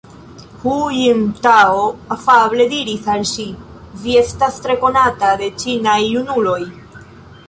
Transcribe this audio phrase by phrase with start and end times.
[0.61, 1.83] Hu Jintao
[2.15, 3.45] afable diris al ŝi:
[4.05, 6.59] Vi estas tre konata de ĉinaj junuloj.